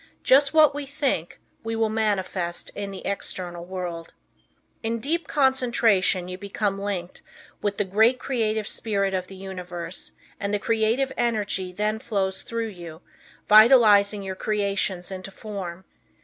[0.23, 4.13] Just what we think, we will manifest in the external world.
[4.81, 7.21] In deep concentration you become linked
[7.61, 12.69] with the great creative spirit of the universe, and the creative energy then flows through
[12.69, 13.01] you,
[13.47, 15.85] vitalizing your creations into form.